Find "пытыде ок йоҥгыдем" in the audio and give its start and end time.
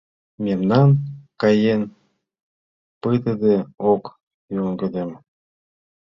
3.01-5.09